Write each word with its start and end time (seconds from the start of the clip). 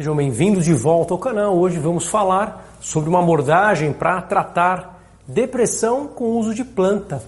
Sejam 0.00 0.16
bem-vindos 0.16 0.64
de 0.64 0.72
volta 0.72 1.12
ao 1.12 1.18
canal. 1.18 1.54
Hoje 1.58 1.78
vamos 1.78 2.06
falar 2.06 2.74
sobre 2.80 3.10
uma 3.10 3.18
abordagem 3.18 3.92
para 3.92 4.22
tratar 4.22 4.98
depressão 5.28 6.06
com 6.06 6.24
o 6.24 6.38
uso 6.38 6.54
de 6.54 6.64
planta. 6.64 7.22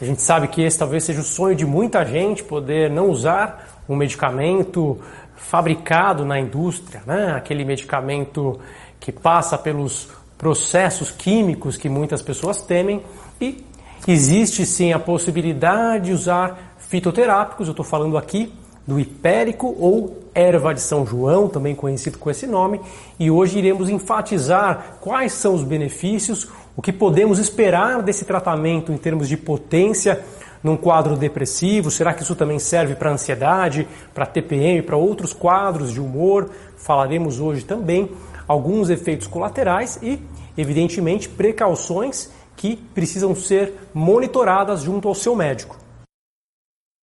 A 0.00 0.04
gente 0.06 0.22
sabe 0.22 0.48
que 0.48 0.62
esse 0.62 0.78
talvez 0.78 1.04
seja 1.04 1.20
o 1.20 1.22
sonho 1.22 1.54
de 1.54 1.66
muita 1.66 2.02
gente 2.06 2.42
poder 2.42 2.88
não 2.88 3.10
usar 3.10 3.82
um 3.86 3.94
medicamento 3.94 4.98
fabricado 5.36 6.24
na 6.24 6.40
indústria, 6.40 7.02
né? 7.04 7.34
aquele 7.36 7.66
medicamento 7.66 8.58
que 8.98 9.12
passa 9.12 9.58
pelos 9.58 10.08
processos 10.38 11.10
químicos 11.10 11.76
que 11.76 11.90
muitas 11.90 12.22
pessoas 12.22 12.62
temem 12.62 13.02
e 13.38 13.62
existe 14.08 14.64
sim 14.64 14.94
a 14.94 14.98
possibilidade 14.98 16.06
de 16.06 16.12
usar 16.12 16.76
fitoterápicos. 16.78 17.66
Eu 17.66 17.72
estou 17.72 17.84
falando 17.84 18.16
aqui 18.16 18.50
do 18.86 18.98
hipérico 18.98 19.76
ou 19.78 20.19
erva 20.34 20.74
de 20.74 20.80
São 20.80 21.06
João, 21.06 21.48
também 21.48 21.74
conhecido 21.74 22.18
com 22.18 22.30
esse 22.30 22.46
nome, 22.46 22.80
e 23.18 23.30
hoje 23.30 23.58
iremos 23.58 23.88
enfatizar 23.88 24.98
quais 25.00 25.32
são 25.32 25.54
os 25.54 25.62
benefícios, 25.62 26.48
o 26.76 26.82
que 26.82 26.92
podemos 26.92 27.38
esperar 27.38 28.02
desse 28.02 28.24
tratamento 28.24 28.92
em 28.92 28.96
termos 28.96 29.28
de 29.28 29.36
potência 29.36 30.24
num 30.62 30.76
quadro 30.76 31.16
depressivo, 31.16 31.90
será 31.90 32.12
que 32.12 32.22
isso 32.22 32.36
também 32.36 32.58
serve 32.58 32.94
para 32.94 33.10
ansiedade, 33.10 33.88
para 34.12 34.26
TPM, 34.26 34.82
para 34.82 34.96
outros 34.96 35.32
quadros 35.32 35.92
de 35.92 36.00
humor? 36.00 36.50
Falaremos 36.76 37.40
hoje 37.40 37.64
também 37.64 38.10
alguns 38.46 38.90
efeitos 38.90 39.26
colaterais 39.26 39.98
e, 40.02 40.20
evidentemente, 40.56 41.28
precauções 41.28 42.30
que 42.56 42.76
precisam 42.76 43.34
ser 43.34 43.72
monitoradas 43.94 44.82
junto 44.82 45.08
ao 45.08 45.14
seu 45.14 45.34
médico. 45.34 45.78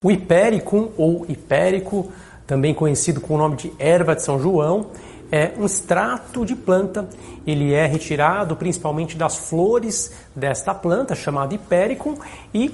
O 0.03 0.12
hipericum 0.12 0.89
ou 0.95 1.25
hipérico, 1.28 2.12
também 2.48 2.74
conhecido 2.74 3.20
com 3.22 3.36
o 3.36 3.38
nome 3.38 3.58
de 3.58 3.74
erva 3.78 4.16
de 4.16 4.24
São 4.24 4.40
João, 4.40 4.88
é 5.30 5.52
um 5.58 5.66
extrato 5.66 6.46
de 6.46 6.56
planta. 6.56 7.08
Ele 7.46 7.73
é 7.73 7.86
retirado 7.86 8.56
principalmente 8.56 9.17
das 9.17 9.36
flores 9.36 10.14
desta 10.34 10.73
planta, 10.73 11.14
chamada 11.14 11.54
hipéricum, 11.54 12.16
e 12.54 12.73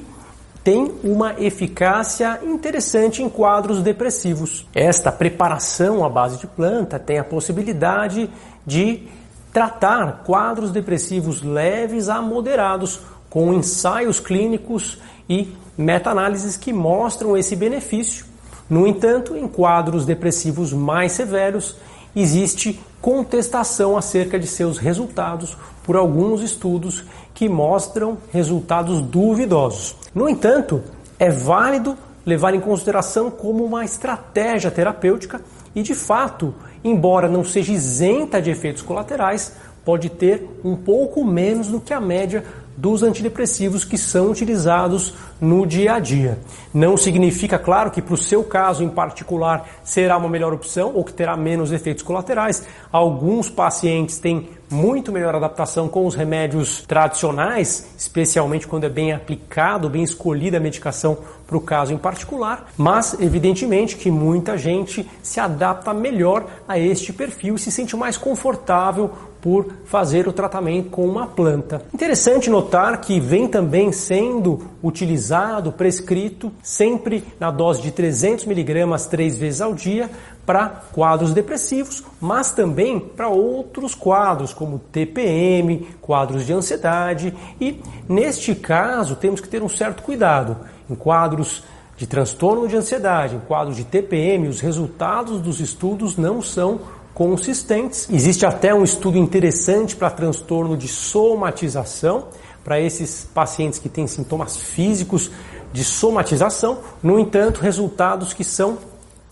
tem 0.63 0.93
uma 1.03 1.33
eficácia 1.41 2.39
interessante 2.43 3.21
em 3.21 3.27
quadros 3.27 3.81
depressivos. 3.81 4.65
Esta 4.73 5.11
preparação 5.11 6.05
à 6.05 6.09
base 6.09 6.37
de 6.37 6.47
planta 6.47 6.97
tem 6.97 7.17
a 7.19 7.23
possibilidade 7.23 8.29
de 8.65 9.07
tratar 9.51 10.23
quadros 10.25 10.71
depressivos 10.71 11.41
leves 11.41 12.07
a 12.07 12.21
moderados, 12.21 13.01
com 13.29 13.51
ensaios 13.51 14.19
clínicos 14.19 14.99
e 15.27 15.53
meta-análises 15.75 16.55
que 16.55 16.71
mostram 16.71 17.35
esse 17.35 17.55
benefício. 17.55 18.32
No 18.73 18.87
entanto, 18.87 19.37
em 19.37 19.47
quadros 19.47 20.03
depressivos 20.03 20.73
mais 20.73 21.11
severos, 21.11 21.75
existe 22.15 22.81
contestação 22.99 23.95
acerca 23.95 24.39
de 24.39 24.47
seus 24.47 24.79
resultados 24.79 25.55
por 25.83 25.95
alguns 25.95 26.41
estudos 26.41 27.03
que 27.35 27.47
mostram 27.47 28.17
resultados 28.31 28.99
duvidosos. 28.99 29.95
No 30.15 30.27
entanto, 30.27 30.81
é 31.19 31.29
válido 31.29 31.95
levar 32.25 32.55
em 32.55 32.59
consideração 32.59 33.29
como 33.29 33.63
uma 33.63 33.85
estratégia 33.85 34.71
terapêutica 34.71 35.39
e, 35.75 35.83
de 35.83 35.93
fato, 35.93 36.51
embora 36.83 37.29
não 37.29 37.43
seja 37.43 37.71
isenta 37.71 38.41
de 38.41 38.49
efeitos 38.49 38.81
colaterais, 38.81 39.53
pode 39.85 40.09
ter 40.09 40.49
um 40.63 40.75
pouco 40.75 41.23
menos 41.23 41.67
do 41.67 41.79
que 41.79 41.93
a 41.93 42.01
média 42.01 42.43
dos 42.75 43.03
antidepressivos 43.03 43.85
que 43.85 43.97
são 43.97 44.31
utilizados 44.31 45.13
no 45.39 45.65
dia 45.65 45.95
a 45.95 45.99
dia. 45.99 46.39
Não 46.73 46.97
significa, 46.97 47.59
claro, 47.59 47.91
que 47.91 48.01
para 48.01 48.13
o 48.13 48.17
seu 48.17 48.43
caso 48.43 48.83
em 48.83 48.89
particular 48.89 49.67
será 49.83 50.17
uma 50.17 50.29
melhor 50.29 50.53
opção 50.53 50.91
ou 50.93 51.03
que 51.03 51.13
terá 51.13 51.37
menos 51.37 51.71
efeitos 51.71 52.03
colaterais. 52.03 52.65
Alguns 52.91 53.49
pacientes 53.49 54.19
têm 54.19 54.49
muito 54.73 55.11
melhor 55.11 55.35
adaptação 55.35 55.87
com 55.87 56.05
os 56.05 56.15
remédios 56.15 56.81
tradicionais, 56.81 57.87
especialmente 57.97 58.67
quando 58.67 58.85
é 58.85 58.89
bem 58.89 59.13
aplicado, 59.13 59.89
bem 59.89 60.03
escolhida 60.03 60.57
a 60.57 60.59
medicação 60.59 61.17
para 61.45 61.57
o 61.57 61.61
caso 61.61 61.93
em 61.93 61.97
particular, 61.97 62.67
mas 62.75 63.15
evidentemente 63.19 63.95
que 63.95 64.09
muita 64.09 64.57
gente 64.57 65.07
se 65.21 65.39
adapta 65.39 65.93
melhor 65.93 66.45
a 66.67 66.79
este 66.79 67.13
perfil 67.13 67.55
e 67.55 67.59
se 67.59 67.71
sente 67.71 67.95
mais 67.95 68.17
confortável 68.17 69.11
por 69.43 69.67
fazer 69.83 70.25
o 70.25 70.31
tratamento 70.31 70.89
com 70.89 71.05
uma 71.05 71.27
planta. 71.27 71.81
Interessante 71.93 72.49
notar 72.49 73.01
que 73.01 73.19
vem 73.19 73.45
também 73.45 73.91
sendo 73.91 74.61
utilizado, 74.81 75.73
prescrito, 75.73 76.49
sempre 76.63 77.25
na 77.37 77.51
dose 77.51 77.81
de 77.81 77.91
300 77.91 78.45
miligramas 78.45 79.05
três 79.05 79.35
vezes 79.35 79.59
ao 79.59 79.73
dia 79.73 80.09
para 80.45 80.67
quadros 80.91 81.33
depressivos, 81.33 82.03
mas 82.19 82.51
também 82.51 82.99
para 82.99 83.29
outros 83.29 83.95
quadros, 83.95 84.53
como 84.53 84.79
TPM, 84.79 85.87
quadros 86.01 86.45
de 86.45 86.53
ansiedade, 86.53 87.33
e 87.59 87.81
neste 88.07 88.53
caso 88.53 89.15
temos 89.15 89.39
que 89.39 89.47
ter 89.47 89.63
um 89.63 89.69
certo 89.69 90.03
cuidado. 90.03 90.57
Em 90.89 90.95
quadros 90.95 91.63
de 91.95 92.05
transtorno 92.05 92.67
de 92.67 92.75
ansiedade, 92.75 93.35
em 93.35 93.39
quadros 93.39 93.77
de 93.77 93.85
TPM, 93.85 94.47
os 94.47 94.59
resultados 94.59 95.39
dos 95.39 95.59
estudos 95.59 96.17
não 96.17 96.41
são 96.41 96.81
consistentes. 97.13 98.09
Existe 98.11 98.45
até 98.45 98.73
um 98.73 98.83
estudo 98.83 99.17
interessante 99.17 99.95
para 99.95 100.09
transtorno 100.09 100.75
de 100.75 100.87
somatização, 100.87 102.27
para 102.63 102.79
esses 102.79 103.27
pacientes 103.33 103.77
que 103.77 103.89
têm 103.89 104.07
sintomas 104.07 104.57
físicos 104.57 105.29
de 105.71 105.83
somatização, 105.83 106.79
no 107.01 107.19
entanto, 107.19 107.59
resultados 107.59 108.33
que 108.33 108.43
são 108.43 108.77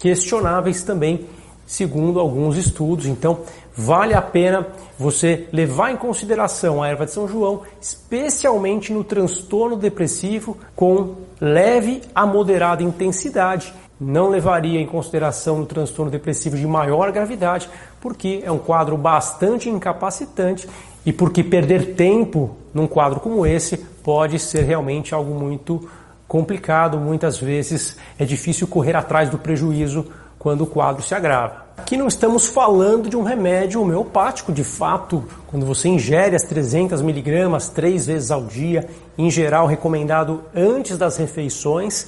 questionáveis 0.01 0.83
também, 0.83 1.27
segundo 1.65 2.19
alguns 2.19 2.57
estudos. 2.57 3.05
Então, 3.05 3.39
vale 3.75 4.13
a 4.13 4.21
pena 4.21 4.67
você 4.97 5.47
levar 5.53 5.91
em 5.91 5.97
consideração 5.97 6.81
a 6.81 6.87
erva 6.87 7.05
de 7.05 7.11
São 7.11 7.27
João, 7.27 7.61
especialmente 7.79 8.91
no 8.91 9.03
transtorno 9.03 9.77
depressivo 9.77 10.57
com 10.75 11.15
leve 11.39 12.01
a 12.13 12.25
moderada 12.25 12.83
intensidade 12.83 13.73
não 14.03 14.29
levaria 14.29 14.81
em 14.81 14.87
consideração 14.87 15.59
no 15.59 15.65
transtorno 15.67 16.11
depressivo 16.11 16.57
de 16.57 16.65
maior 16.65 17.11
gravidade, 17.11 17.69
porque 18.01 18.41
é 18.43 18.51
um 18.51 18.57
quadro 18.57 18.97
bastante 18.97 19.69
incapacitante 19.69 20.67
e 21.05 21.13
porque 21.13 21.43
perder 21.43 21.93
tempo 21.93 22.55
num 22.73 22.87
quadro 22.87 23.19
como 23.19 23.45
esse 23.45 23.77
pode 23.77 24.39
ser 24.39 24.63
realmente 24.63 25.13
algo 25.13 25.35
muito 25.35 25.87
complicado. 26.31 26.97
Muitas 26.97 27.37
vezes 27.37 27.97
é 28.17 28.23
difícil 28.23 28.65
correr 28.65 28.95
atrás 28.95 29.29
do 29.29 29.37
prejuízo 29.37 30.05
quando 30.39 30.61
o 30.61 30.65
quadro 30.65 31.03
se 31.03 31.13
agrava. 31.13 31.65
Aqui 31.75 31.97
não 31.97 32.07
estamos 32.07 32.45
falando 32.47 33.09
de 33.09 33.17
um 33.17 33.23
remédio 33.23 33.81
homeopático, 33.81 34.53
de 34.53 34.63
fato, 34.63 35.27
quando 35.47 35.65
você 35.65 35.89
ingere 35.89 36.33
as 36.33 36.43
300 36.43 37.01
miligramas 37.01 37.67
três 37.67 38.05
vezes 38.05 38.31
ao 38.31 38.45
dia, 38.45 38.87
em 39.17 39.29
geral 39.29 39.67
recomendado 39.67 40.41
antes 40.55 40.97
das 40.97 41.17
refeições, 41.17 42.07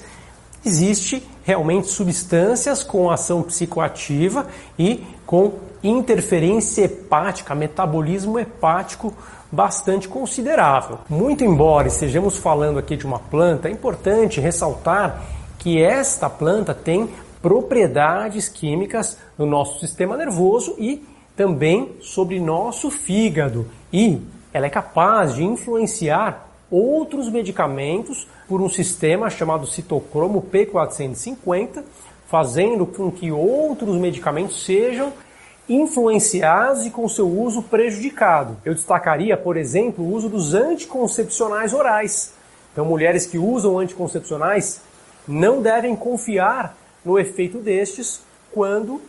existe 0.64 1.26
realmente 1.44 1.88
substâncias 1.88 2.82
com 2.82 3.10
ação 3.10 3.42
psicoativa 3.42 4.46
e 4.78 5.04
com 5.26 5.52
interferência 5.82 6.84
hepática, 6.84 7.54
metabolismo 7.54 8.38
hepático 8.38 9.12
bastante 9.52 10.08
considerável. 10.08 10.98
Muito 11.08 11.44
embora 11.44 11.88
estejamos 11.88 12.36
falando 12.38 12.78
aqui 12.78 12.96
de 12.96 13.06
uma 13.06 13.18
planta, 13.18 13.68
é 13.68 13.70
importante 13.70 14.40
ressaltar 14.40 15.22
que 15.58 15.80
esta 15.82 16.28
planta 16.28 16.74
tem 16.74 17.08
propriedades 17.40 18.48
químicas 18.48 19.18
no 19.36 19.44
nosso 19.44 19.78
sistema 19.78 20.16
nervoso 20.16 20.74
e 20.78 21.06
também 21.36 21.96
sobre 22.00 22.40
nosso 22.40 22.90
fígado 22.90 23.68
e 23.92 24.20
ela 24.52 24.66
é 24.66 24.70
capaz 24.70 25.34
de 25.34 25.44
influenciar 25.44 26.48
outros 26.74 27.28
medicamentos 27.28 28.26
por 28.48 28.60
um 28.60 28.68
sistema 28.68 29.30
chamado 29.30 29.66
citocromo 29.66 30.42
P450, 30.52 31.84
fazendo 32.26 32.84
com 32.84 33.12
que 33.12 33.30
outros 33.30 33.96
medicamentos 33.96 34.64
sejam 34.64 35.12
influenciados 35.68 36.84
e 36.84 36.90
com 36.90 37.08
seu 37.08 37.28
uso 37.28 37.62
prejudicado. 37.62 38.56
Eu 38.64 38.74
destacaria, 38.74 39.36
por 39.36 39.56
exemplo, 39.56 40.04
o 40.04 40.12
uso 40.12 40.28
dos 40.28 40.52
anticoncepcionais 40.52 41.72
orais. 41.72 42.32
Então, 42.72 42.84
mulheres 42.84 43.24
que 43.24 43.38
usam 43.38 43.78
anticoncepcionais 43.78 44.80
não 45.28 45.62
devem 45.62 45.94
confiar 45.94 46.76
no 47.04 47.18
efeito 47.18 47.58
destes 47.58 48.20
quando 48.50 49.00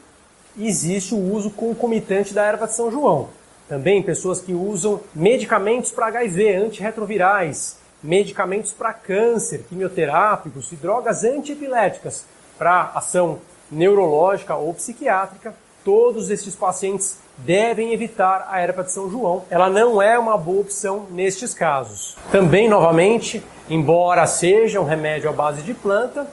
existe 0.57 1.15
o 1.15 1.33
uso 1.33 1.49
concomitante 1.49 2.33
da 2.33 2.43
erva 2.43 2.67
de 2.67 2.75
São 2.75 2.91
João. 2.91 3.29
Também 3.67 4.03
pessoas 4.03 4.41
que 4.41 4.53
usam 4.53 5.01
medicamentos 5.13 5.91
para 5.91 6.07
HIV, 6.07 6.55
antirretrovirais, 6.55 7.77
medicamentos 8.03 8.71
para 8.71 8.93
câncer, 8.93 9.65
quimioterápicos 9.67 10.71
e 10.71 10.75
drogas 10.75 11.23
antiepiléticas 11.23 12.25
para 12.57 12.91
ação 12.93 13.39
neurológica 13.71 14.55
ou 14.55 14.73
psiquiátrica, 14.73 15.55
todos 15.83 16.29
esses 16.29 16.55
pacientes 16.55 17.17
devem 17.37 17.93
evitar 17.93 18.47
a 18.49 18.59
erva 18.59 18.83
de 18.83 18.91
São 18.91 19.09
João. 19.09 19.43
Ela 19.49 19.69
não 19.69 20.01
é 20.01 20.17
uma 20.17 20.37
boa 20.37 20.61
opção 20.61 21.07
nestes 21.11 21.53
casos. 21.53 22.15
Também, 22.31 22.69
novamente, 22.69 23.43
embora 23.69 24.25
seja 24.27 24.79
um 24.79 24.85
remédio 24.85 25.29
à 25.29 25.33
base 25.33 25.61
de 25.63 25.73
planta, 25.73 26.27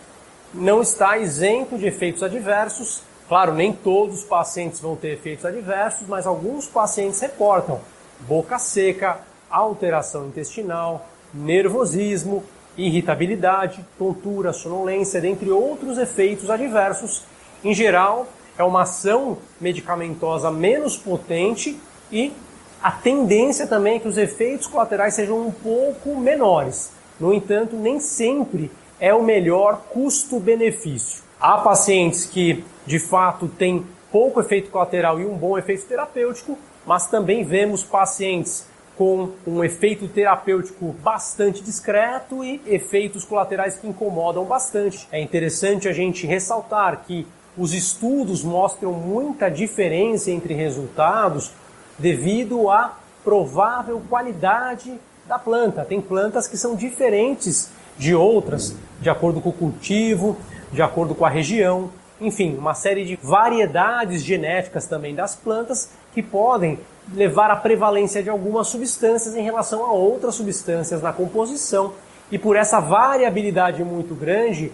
não 0.53 0.83
está 0.83 1.17
isento 1.19 1.79
de 1.79 1.87
efeitos 1.87 2.23
adversos 2.23 3.03
Claro, 3.33 3.55
nem 3.55 3.73
todos 3.73 4.19
os 4.19 4.25
pacientes 4.25 4.79
vão 4.79 4.95
ter 4.95 5.15
efeitos 5.15 5.47
adversos, 5.47 6.07
mas 6.07 6.27
alguns 6.27 6.67
pacientes 6.67 7.19
reportam 7.19 7.81
boca 8.29 8.59
seca, 8.59 9.21
alteração 9.51 10.27
intestinal, 10.27 11.07
nervosismo, 11.33 12.45
irritabilidade, 12.77 13.87
tontura, 13.97 14.53
sonolência, 14.53 15.19
dentre 15.19 15.51
outros 15.51 15.97
efeitos 15.97 16.51
adversos. 16.51 17.23
Em 17.65 17.73
geral, 17.73 18.27
é 18.59 18.63
uma 18.65 18.83
ação 18.83 19.39
medicamentosa 19.59 20.51
menos 20.51 20.99
potente 20.99 21.81
e 22.13 22.35
a 22.83 22.93
tendência 22.93 23.67
também 23.67 23.97
é 23.97 23.99
que 23.99 24.09
os 24.09 24.19
efeitos 24.19 24.67
colaterais 24.67 25.15
sejam 25.15 25.41
um 25.41 25.51
pouco 25.51 26.15
menores. 26.17 26.91
No 27.19 27.33
entanto, 27.33 27.77
nem 27.77 27.99
sempre 27.99 28.71
é 29.01 29.15
o 29.15 29.23
melhor 29.23 29.85
custo-benefício. 29.89 31.32
Há 31.43 31.59
pacientes 31.59 32.25
que, 32.25 32.65
de 32.87 33.01
fato, 33.01 33.49
têm 33.49 33.85
pouco 34.13 34.39
efeito 34.39 34.71
colateral 34.71 35.19
e 35.19 35.27
um 35.27 35.37
bom 35.37 35.59
efeito 35.59 35.85
terapêutico, 35.87 36.57
mas 36.87 37.09
também 37.09 37.43
vemos 37.43 37.83
pacientes 37.83 38.65
com 38.97 39.31
um 39.45 39.65
efeito 39.65 40.07
terapêutico 40.07 40.95
bastante 41.03 41.61
discreto 41.61 42.45
e 42.45 42.63
efeitos 42.65 43.25
colaterais 43.25 43.77
que 43.77 43.89
incomodam 43.89 44.45
bastante. 44.45 45.09
É 45.11 45.21
interessante 45.21 45.89
a 45.89 45.93
gente 45.93 46.29
ressaltar 46.29 47.03
que 47.05 47.27
os 47.59 47.75
estudos 47.75 48.45
mostram 48.45 48.93
muita 48.93 49.51
diferença 49.51 50.31
entre 50.31 50.55
resultados 50.55 51.51
devido 51.99 52.71
à 52.71 52.97
provável 53.25 54.01
qualidade 54.09 54.97
da 55.27 55.41
planta. 55.41 55.85
Tem 55.85 56.01
plantas 56.01 56.47
que 56.47 56.57
são 56.57 56.77
diferentes 56.77 57.69
de 57.99 58.15
outras, 58.15 58.77
de 59.01 59.11
acordo 59.11 59.41
com 59.41 59.49
o 59.49 59.53
cultivo, 59.53 60.37
de 60.73 60.83
acordo 60.83 61.15
com 61.15 61.25
a 61.25 61.29
região, 61.29 61.91
enfim, 62.21 62.57
uma 62.57 62.75
série 62.75 63.05
de 63.05 63.19
variedades 63.23 64.23
genéticas 64.23 64.87
também 64.87 65.15
das 65.15 65.35
plantas 65.35 65.91
que 66.15 66.23
podem 66.23 66.79
levar 67.15 67.51
à 67.51 67.57
prevalência 67.57 68.23
de 68.23 68.31
algumas 68.31 68.69
substâncias 68.69 69.35
em 69.35 69.43
relação 69.43 69.85
a 69.85 69.93
outras 69.93 70.37
substâncias 70.37 71.03
na 71.03 71.13
composição. 71.13 71.93
E 72.31 72.39
por 72.39 72.57
essa 72.57 72.81
variabilidade 72.81 73.83
muito 73.85 74.15
grande, 74.15 74.73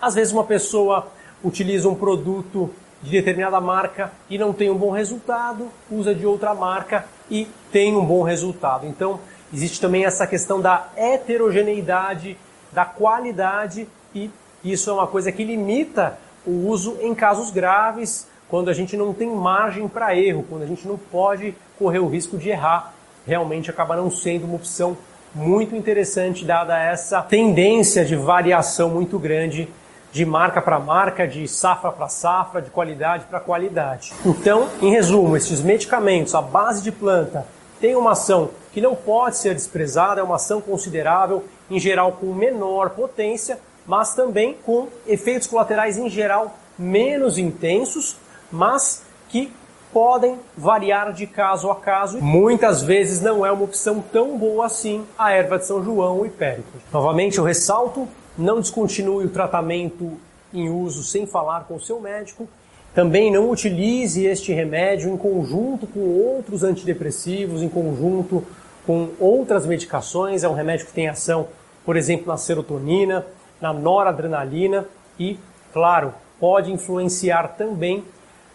às 0.00 0.14
vezes 0.14 0.32
uma 0.32 0.44
pessoa 0.44 1.08
utiliza 1.42 1.88
um 1.88 1.94
produto 1.94 2.70
de 3.02 3.10
determinada 3.10 3.60
marca 3.60 4.12
e 4.28 4.36
não 4.36 4.52
tem 4.52 4.70
um 4.70 4.76
bom 4.76 4.90
resultado, 4.90 5.68
usa 5.90 6.14
de 6.14 6.26
outra 6.26 6.54
marca 6.54 7.06
e 7.30 7.48
tem 7.72 7.96
um 7.96 8.04
bom 8.04 8.22
resultado. 8.22 8.86
Então, 8.86 9.18
existe 9.52 9.80
também 9.80 10.04
essa 10.04 10.26
questão 10.26 10.60
da 10.60 10.88
heterogeneidade, 10.96 12.36
da 12.72 12.84
qualidade 12.84 13.88
e 14.14 14.30
isso 14.64 14.90
é 14.90 14.92
uma 14.92 15.06
coisa 15.06 15.32
que 15.32 15.44
limita 15.44 16.18
o 16.46 16.68
uso 16.68 16.96
em 17.00 17.14
casos 17.14 17.50
graves, 17.50 18.26
quando 18.48 18.68
a 18.68 18.72
gente 18.72 18.96
não 18.96 19.12
tem 19.12 19.28
margem 19.28 19.86
para 19.86 20.16
erro, 20.16 20.44
quando 20.48 20.62
a 20.62 20.66
gente 20.66 20.86
não 20.86 20.98
pode 20.98 21.54
correr 21.78 22.00
o 22.00 22.08
risco 22.08 22.36
de 22.36 22.48
errar. 22.48 22.94
Realmente 23.26 23.70
acaba 23.70 23.96
não 23.96 24.10
sendo 24.10 24.44
uma 24.44 24.56
opção 24.56 24.96
muito 25.34 25.76
interessante, 25.76 26.44
dada 26.44 26.76
essa 26.76 27.22
tendência 27.22 28.04
de 28.04 28.16
variação 28.16 28.90
muito 28.90 29.18
grande 29.18 29.68
de 30.12 30.24
marca 30.24 30.60
para 30.60 30.78
marca, 30.78 31.26
de 31.26 31.46
safra 31.46 31.92
para 31.92 32.08
safra, 32.08 32.60
de 32.60 32.70
qualidade 32.70 33.24
para 33.26 33.38
qualidade. 33.38 34.12
Então, 34.26 34.68
em 34.82 34.90
resumo, 34.90 35.36
esses 35.36 35.60
medicamentos 35.60 36.34
à 36.34 36.42
base 36.42 36.82
de 36.82 36.90
planta 36.90 37.46
têm 37.80 37.94
uma 37.94 38.12
ação 38.12 38.50
que 38.72 38.80
não 38.80 38.94
pode 38.94 39.36
ser 39.36 39.54
desprezada, 39.54 40.20
é 40.20 40.24
uma 40.24 40.36
ação 40.36 40.60
considerável, 40.60 41.44
em 41.70 41.78
geral 41.78 42.12
com 42.12 42.26
menor 42.34 42.90
potência, 42.90 43.58
mas 43.90 44.14
também 44.14 44.56
com 44.64 44.86
efeitos 45.04 45.48
colaterais 45.48 45.98
em 45.98 46.08
geral 46.08 46.56
menos 46.78 47.38
intensos, 47.38 48.16
mas 48.48 49.02
que 49.28 49.52
podem 49.92 50.36
variar 50.56 51.12
de 51.12 51.26
caso 51.26 51.68
a 51.68 51.74
caso. 51.74 52.20
Muitas 52.22 52.84
vezes 52.84 53.20
não 53.20 53.44
é 53.44 53.50
uma 53.50 53.64
opção 53.64 54.00
tão 54.00 54.38
boa 54.38 54.66
assim 54.66 55.04
a 55.18 55.32
erva 55.32 55.58
de 55.58 55.66
São 55.66 55.82
João 55.82 56.18
ou 56.18 56.24
hipérico. 56.24 56.68
Novamente 56.92 57.38
eu 57.38 57.44
ressalto 57.44 58.06
não 58.38 58.60
descontinue 58.60 59.24
o 59.24 59.28
tratamento 59.28 60.12
em 60.54 60.70
uso 60.70 61.02
sem 61.02 61.26
falar 61.26 61.64
com 61.64 61.74
o 61.74 61.80
seu 61.80 62.00
médico. 62.00 62.48
Também 62.94 63.28
não 63.32 63.50
utilize 63.50 64.24
este 64.24 64.52
remédio 64.52 65.12
em 65.12 65.16
conjunto 65.16 65.88
com 65.88 65.98
outros 65.98 66.62
antidepressivos, 66.62 67.60
em 67.60 67.68
conjunto 67.68 68.46
com 68.86 69.08
outras 69.18 69.66
medicações. 69.66 70.44
É 70.44 70.48
um 70.48 70.54
remédio 70.54 70.86
que 70.86 70.92
tem 70.92 71.08
ação, 71.08 71.48
por 71.84 71.96
exemplo, 71.96 72.28
na 72.28 72.36
serotonina, 72.36 73.26
na 73.60 73.72
noradrenalina 73.72 74.86
e, 75.18 75.38
claro, 75.72 76.14
pode 76.38 76.72
influenciar 76.72 77.56
também 77.56 78.04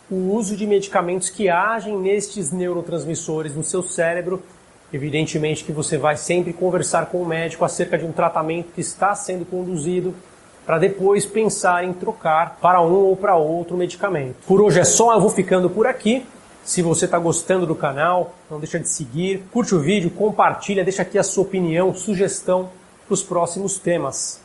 o 0.10 0.34
uso 0.34 0.56
de 0.56 0.68
medicamentos 0.68 1.30
que 1.30 1.50
agem 1.50 1.98
nestes 1.98 2.52
neurotransmissores 2.52 3.56
no 3.56 3.63
seu 3.63 3.84
cérebro 3.84 4.42
Evidentemente 4.96 5.63
que 5.63 5.72
você 5.72 5.98
vai 5.98 6.16
sempre 6.16 6.54
conversar 6.54 7.07
com 7.07 7.22
o 7.22 7.25
médico 7.25 7.66
acerca 7.66 7.98
de 7.98 8.06
um 8.06 8.12
tratamento 8.12 8.72
que 8.74 8.81
está 8.81 9.16
sendo 9.16 9.46
conduzido 9.46 10.13
para 10.66 10.78
depois 10.80 11.25
pensar 11.25 11.84
em 11.84 11.92
trocar 11.92 12.57
para 12.62 12.81
um 12.81 12.94
ou 12.94 13.16
para 13.16 13.36
outro 13.36 13.75
medicamento. 13.75 14.36
Por 14.48 14.62
hoje 14.62 14.80
é 14.80 14.84
só, 14.86 15.13
eu 15.13 15.19
vou 15.19 15.30
ficando 15.30 15.69
por 15.69 15.86
aqui. 15.86 16.25
Se 16.63 16.81
você 16.81 17.06
está 17.06 17.19
gostando 17.19 17.66
do 17.66 17.75
canal, 17.75 18.36
não 18.50 18.57
deixa 18.57 18.80
de 18.80 18.88
seguir, 18.88 19.44
curte 19.52 19.75
o 19.75 19.80
vídeo, 19.80 20.10
compartilha, 20.10 20.84
deixa 20.84 21.02
aqui 21.02 21.19
a 21.19 21.24
sua 21.24 21.44
opinião, 21.44 21.94
sugestão 21.94 22.69
para 23.06 23.13
os 23.13 23.22
próximos 23.22 23.78
temas. 23.78 24.44